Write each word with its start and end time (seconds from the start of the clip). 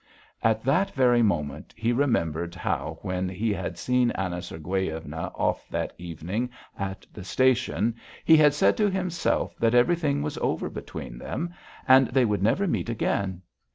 At 0.41 0.63
that 0.63 0.89
very 0.95 1.21
moment 1.21 1.75
he 1.77 1.93
remembered 1.93 2.55
how 2.55 2.97
when 3.03 3.29
he 3.29 3.53
had 3.53 3.77
seen 3.77 4.09
Anna 4.09 4.41
Sergueyevna 4.41 5.31
off 5.35 5.69
that 5.69 5.93
evening 5.99 6.49
at 6.75 7.05
the 7.13 7.23
station 7.23 7.93
he 8.25 8.35
had 8.35 8.55
said 8.55 8.75
to 8.77 8.89
himself 8.89 9.55
that 9.59 9.75
everything 9.75 10.23
was 10.23 10.39
over 10.39 10.71
between 10.71 11.19
them, 11.19 11.53
and 11.87 12.07
they 12.07 12.25
would 12.25 12.41
never 12.41 12.65
meet 12.65 12.89
again. 12.89 13.43